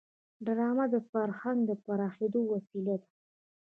ډرامه 0.45 0.85
د 0.93 0.95
فرهنګ 1.09 1.59
د 1.69 1.71
پراخېدو 1.83 2.41
وسیله 2.53 2.95
ده 3.01 3.07